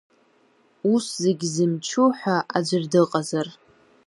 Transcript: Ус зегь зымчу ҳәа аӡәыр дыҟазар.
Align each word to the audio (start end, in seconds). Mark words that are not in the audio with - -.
Ус 0.93 1.05
зегь 1.23 1.45
зымчу 1.53 2.05
ҳәа 2.19 2.37
аӡәыр 2.57 2.83
дыҟазар. 2.91 3.47